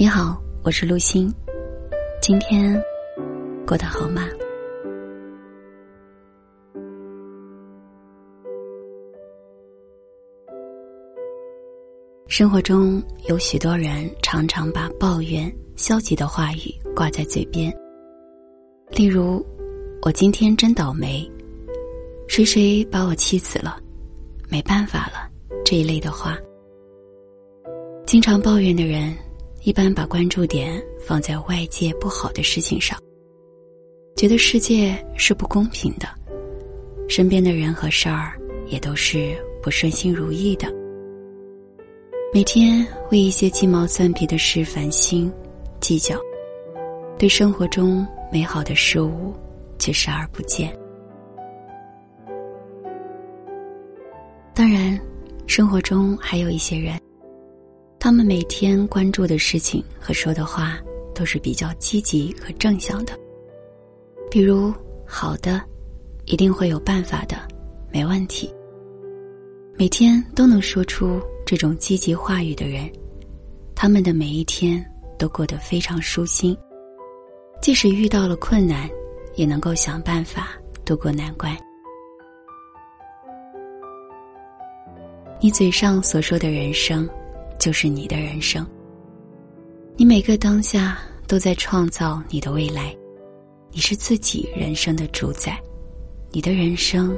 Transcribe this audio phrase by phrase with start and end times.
[0.00, 1.30] 你好，我是陆星。
[2.22, 2.82] 今天
[3.66, 4.26] 过得好吗？
[12.28, 17.70] 生活中有许多人常常把抱怨、消极的话语挂在嘴边，
[18.92, 19.44] 例如
[20.00, 21.30] “我今天真倒霉
[22.26, 23.78] ”，“谁谁把我气死了
[24.48, 25.30] ”，“没办法了”
[25.62, 26.38] 这一类的话。
[28.06, 29.14] 经常抱怨的人。
[29.62, 32.98] 一般把关注点放在外界不好的事情上，
[34.16, 36.08] 觉得世界是不公平的，
[37.10, 40.66] 身边的人和事儿也都是不顺心如意的。
[42.32, 45.30] 每天为一些鸡毛蒜皮的事烦心、
[45.78, 46.16] 计较，
[47.18, 49.34] 对生活中美好的事物
[49.78, 50.74] 却视而不见。
[54.54, 54.98] 当然，
[55.46, 56.98] 生活中还有一些人。
[58.02, 60.80] 他们每天关注的事情和说的话
[61.14, 63.12] 都是比较积极和正向的，
[64.30, 64.72] 比如
[65.06, 65.60] 好的，
[66.24, 67.36] 一定会有办法的，
[67.92, 68.50] 没问题。
[69.76, 72.90] 每天都能说出这种积极话语的人，
[73.74, 74.82] 他们的每一天
[75.18, 76.56] 都过得非常舒心，
[77.60, 78.88] 即使遇到了困难，
[79.34, 80.54] 也能够想办法
[80.86, 81.54] 度过难关。
[85.38, 87.06] 你嘴上所说的人生。
[87.60, 88.66] 就是你的人生。
[89.96, 92.96] 你每个当下都在创造你的未来，
[93.70, 95.60] 你是自己人生的主宰，
[96.32, 97.14] 你的人生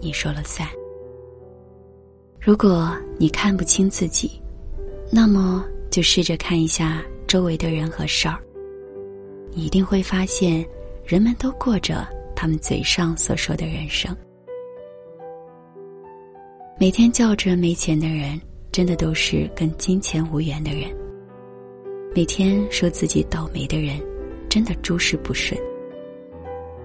[0.00, 0.68] 你说了算。
[2.40, 4.32] 如果你看不清自己，
[5.10, 8.38] 那么就试着看一下周围的人和事儿，
[9.52, 10.66] 你一定会发现，
[11.06, 14.14] 人们都过着他们嘴上所说的人生。
[16.80, 18.40] 每天叫着没钱的人。
[18.74, 20.92] 真的都是跟金钱无缘的人。
[22.12, 24.02] 每天说自己倒霉的人，
[24.48, 25.56] 真的诸事不顺。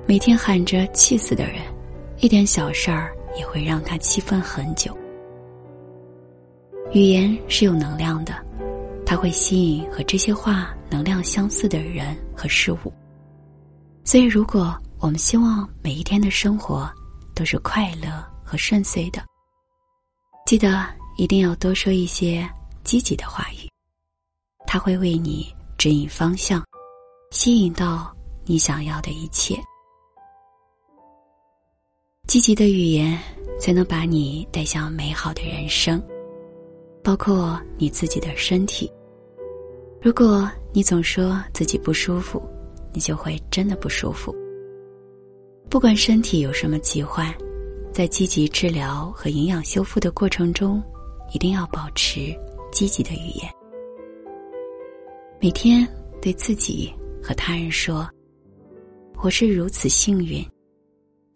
[0.05, 1.55] 每天喊着气死的人，
[2.19, 4.95] 一点小事儿也会让他气愤很久。
[6.93, 8.35] 语言是有能量的，
[9.03, 12.93] 它会吸引和这些话能量相似的人和事物。
[14.03, 16.87] 所以，如果我们希望每一天的生活
[17.33, 19.23] 都是快乐和顺遂的，
[20.45, 20.98] 记得。
[21.19, 22.49] 一定要多说一些
[22.81, 23.67] 积极的话语，
[24.65, 26.63] 它会为你指引方向，
[27.31, 28.15] 吸引到
[28.45, 29.61] 你想要的一切。
[32.25, 33.19] 积极的语言
[33.59, 36.01] 才能把你带向美好的人生，
[37.03, 38.89] 包括你自己的身体。
[40.01, 42.41] 如果你总说自己不舒服，
[42.93, 44.33] 你就会真的不舒服。
[45.69, 47.29] 不管身体有什么疾患，
[47.91, 50.81] 在积极治疗和营养修复的过程中。
[51.31, 52.35] 一定要保持
[52.71, 53.51] 积极的语言，
[55.39, 55.87] 每天
[56.21, 58.09] 对自己和他人说
[59.21, 60.43] ：“我是如此幸运，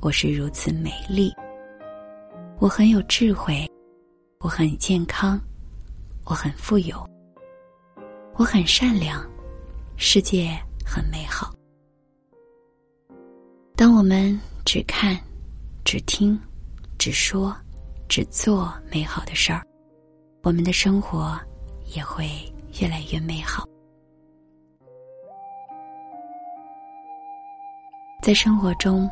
[0.02, 1.32] 我是如此美丽，
[2.60, 3.70] 我很有智慧，
[4.40, 5.40] 我很健康，
[6.26, 6.98] 我很富有，
[8.36, 9.24] 我很善良，
[9.96, 10.50] 世界
[10.86, 11.54] 很美好。”
[13.78, 15.20] 当我们只看、
[15.86, 16.40] 只听、
[16.98, 17.56] 只说、
[18.08, 19.64] 只做美好的事儿。
[20.44, 21.40] 我们的生活
[21.96, 22.28] 也会
[22.82, 23.64] 越来越美好。
[28.22, 29.10] 在生活中，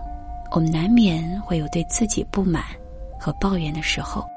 [0.51, 2.65] 我们难免会有对自己不满
[3.17, 4.27] 和抱怨的时候，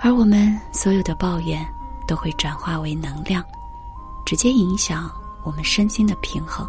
[0.00, 1.64] 而我们所有的抱怨
[2.04, 3.44] 都会转化为能量，
[4.26, 5.08] 直接影响
[5.44, 6.68] 我们身心的平衡。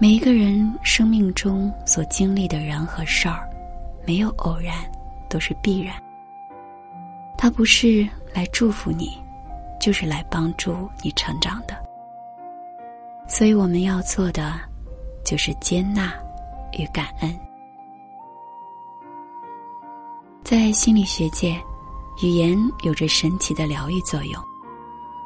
[0.00, 3.48] 每一个人生命中所经历的人和事儿，
[4.04, 4.74] 没有偶然，
[5.28, 5.94] 都是必然。
[7.42, 9.18] 他不是来祝福你，
[9.80, 11.74] 就是来帮助你成长的。
[13.26, 14.60] 所以我们要做的，
[15.24, 16.12] 就是接纳
[16.78, 17.34] 与感恩。
[20.44, 21.58] 在心理学界，
[22.22, 24.42] 语言有着神奇的疗愈作用，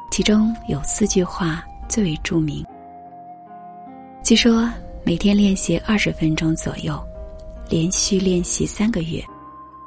[0.09, 2.65] 其中有四句话最为著名。
[4.23, 4.71] 据说
[5.03, 6.97] 每天练习二十分钟左右，
[7.69, 9.21] 连续练习三个月，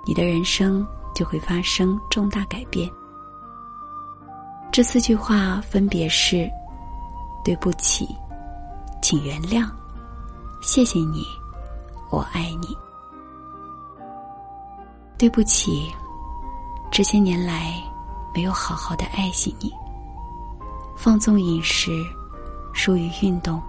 [0.06, 0.86] 你的人生。
[1.18, 2.88] 就会发生重大改变。
[4.70, 6.48] 这四句话分别是：
[7.44, 8.06] 对不起，
[9.02, 9.68] 请原谅，
[10.62, 11.24] 谢谢你，
[12.08, 12.68] 我爱你。
[15.18, 15.92] 对不起，
[16.88, 17.74] 这些年来
[18.32, 19.72] 没有好好的爱惜你，
[20.96, 21.90] 放纵饮食，
[22.72, 23.60] 疏于运动，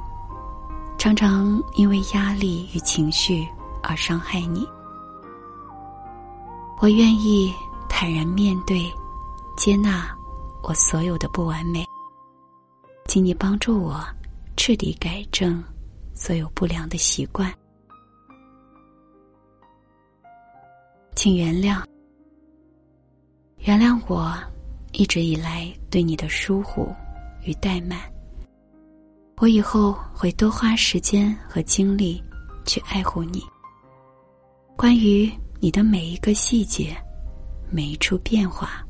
[1.00, 3.48] 常常因为压力与情绪
[3.82, 4.68] 而伤害你。
[6.82, 7.54] 我愿意
[7.90, 8.90] 坦然面对、
[9.58, 10.16] 接纳
[10.64, 11.86] 我所有的不完美，
[13.06, 14.02] 请你帮助我
[14.56, 15.62] 彻底改正
[16.14, 17.54] 所有不良的习惯。
[21.16, 21.84] 请原谅，
[23.58, 24.34] 原谅我
[24.94, 26.88] 一直以来对你的疏忽
[27.44, 28.00] 与怠慢。
[29.36, 32.24] 我以后会多花时间和精力
[32.66, 33.44] 去爱护你。
[34.78, 35.30] 关于
[35.62, 36.96] 你的每一个细节、
[37.70, 38.86] 每一处变化，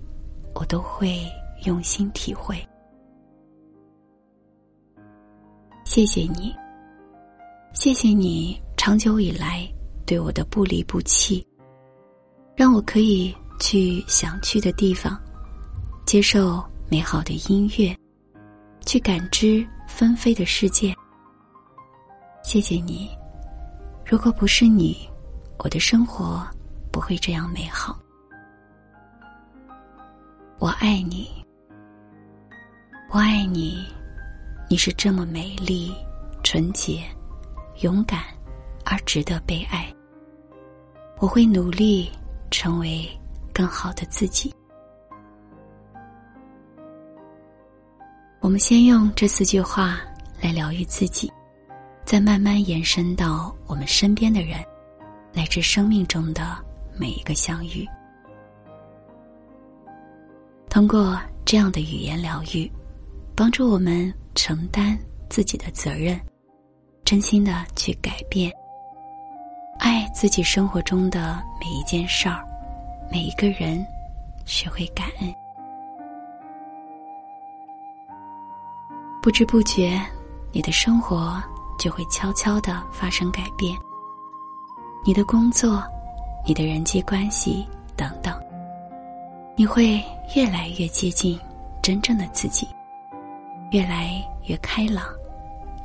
[0.53, 1.25] 我都会
[1.65, 2.55] 用心体会。
[5.83, 6.55] 谢谢你，
[7.73, 9.67] 谢谢你长久以来
[10.05, 11.45] 对我的不离不弃，
[12.55, 15.19] 让我可以去想去的地方，
[16.05, 17.97] 接受美好的音乐，
[18.85, 19.67] 去感知。
[19.91, 20.95] 纷飞的世界，
[22.43, 23.09] 谢谢你。
[24.05, 24.95] 如果不是你，
[25.57, 26.47] 我的生活
[26.91, 27.97] 不会这样美好。
[30.59, 31.29] 我爱你，
[33.09, 33.85] 我爱你，
[34.69, 35.93] 你是这么美丽、
[36.43, 37.03] 纯洁、
[37.81, 38.19] 勇敢
[38.85, 39.91] 而值得被爱。
[41.19, 42.11] 我会努力
[42.51, 43.09] 成为
[43.53, 44.53] 更好的自己。
[48.41, 49.99] 我们先用这四句话
[50.41, 51.31] 来疗愈自己，
[52.05, 54.63] 再慢慢延伸到我们身边的人，
[55.33, 56.57] 乃至生命中的
[56.99, 57.87] 每一个相遇。
[60.69, 62.69] 通过这样的语言疗愈，
[63.35, 64.97] 帮助我们承担
[65.29, 66.19] 自己的责任，
[67.05, 68.51] 真心的去改变，
[69.79, 72.45] 爱自己生活中的每一件事儿，
[73.11, 73.83] 每一个人，
[74.45, 75.33] 学会感恩。
[79.21, 79.99] 不知不觉，
[80.51, 81.41] 你的生活
[81.79, 83.75] 就会悄悄的发生改变。
[85.03, 85.83] 你的工作、
[86.45, 88.33] 你的人际关系等等，
[89.55, 90.03] 你会
[90.35, 91.39] 越来越接近
[91.81, 92.67] 真正的自己，
[93.71, 95.05] 越来越开朗，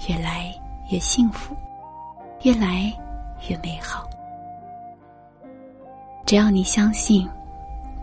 [0.08, 0.54] 越来
[0.90, 1.54] 越幸福，
[2.42, 2.92] 越来
[3.48, 4.08] 越美好。
[6.26, 7.28] 只要你相信，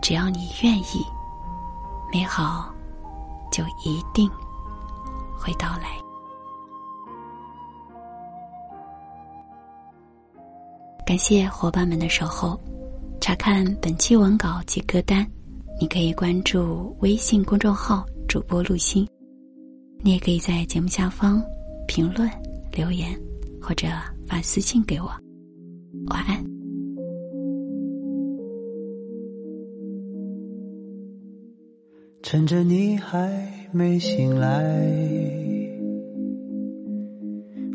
[0.00, 1.04] 只要你愿意，
[2.12, 2.72] 美好
[3.50, 4.30] 就一定。
[5.44, 6.01] 会到来。
[11.12, 12.58] 感谢伙伴们的守候。
[13.20, 15.26] 查看本期文稿及歌单，
[15.78, 19.06] 你可以关注微信公众号“主播陆心”。
[20.00, 21.44] 你也可以在节目下方
[21.86, 22.26] 评论
[22.72, 23.14] 留言，
[23.60, 23.88] 或者
[24.26, 25.12] 发私信给我。
[26.06, 26.42] 晚安。
[32.22, 33.52] 趁着你还。
[33.70, 34.48] 没醒来，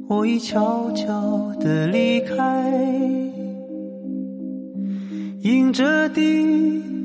[0.07, 3.26] 我已悄悄地离开，
[5.77, 6.21] 着第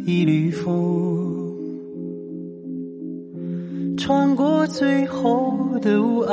[0.06, 0.72] 一缕风，
[3.98, 6.32] 穿过最后的雾霭，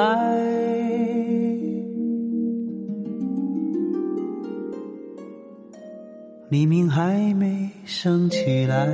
[6.48, 8.88] 黎明还没升起来。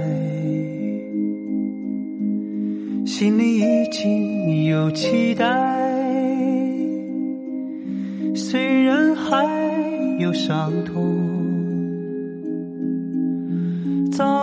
[3.05, 5.45] 心里已经有期待，
[8.33, 9.45] 虽然还
[10.19, 11.24] 有伤痛，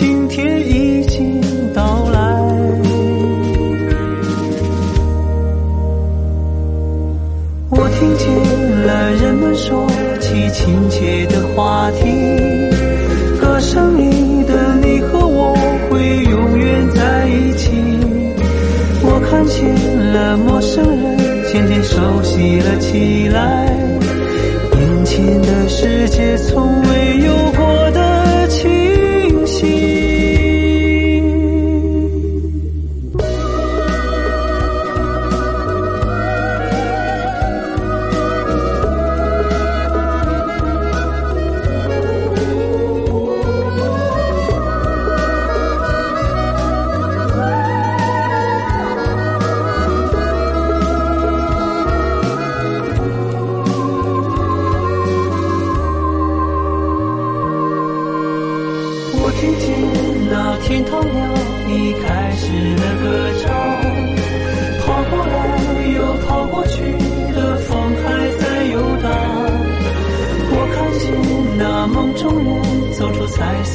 [0.00, 1.42] 今天已经
[1.74, 2.18] 到来。
[7.68, 8.26] 我听见
[8.86, 9.86] 了人们说
[10.18, 12.00] 起亲切的话题，
[13.38, 15.54] 歌声里的你和我
[15.90, 17.70] 会永远在一起。
[19.02, 19.68] 我看见
[20.14, 21.18] 了陌生人
[21.52, 22.58] 渐渐熟悉。
[22.60, 23.66] 了起来，
[24.78, 27.79] 眼前的世界从未有过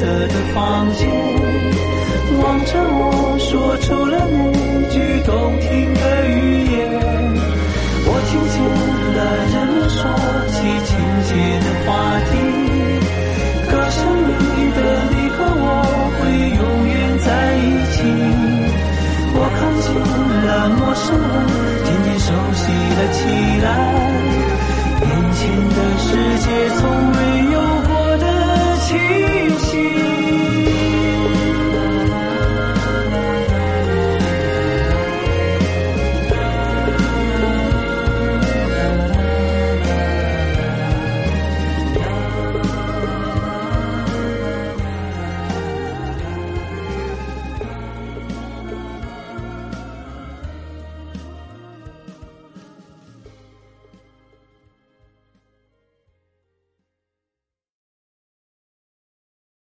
[0.05, 1.34] 色的房间，